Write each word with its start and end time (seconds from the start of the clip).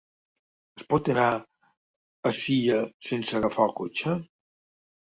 Es 0.79 0.85
pot 0.93 1.11
anar 1.15 1.27
a 2.31 2.33
Silla 2.41 2.81
sense 3.13 3.39
agafar 3.43 3.71
el 3.71 3.79
cotxe? 3.85 4.21